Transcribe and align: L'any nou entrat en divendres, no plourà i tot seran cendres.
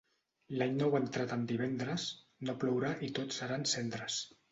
L'any 0.59 0.71
nou 0.77 0.95
entrat 0.99 1.35
en 1.35 1.43
divendres, 1.51 2.05
no 2.49 2.55
plourà 2.65 2.91
i 3.09 3.11
tot 3.19 3.37
seran 3.41 3.67
cendres. 3.75 4.19